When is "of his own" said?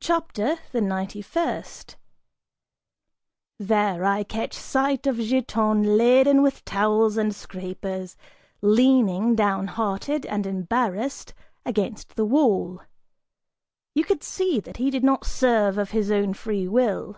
15.78-16.34